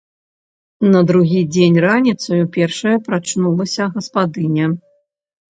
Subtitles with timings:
[0.93, 4.65] На другі дзень раніцаю першая прачнулася гаспадыня.